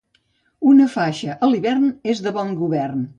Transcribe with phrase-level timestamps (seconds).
[0.69, 3.05] Una faixa, a l'hivern, és de bon govern.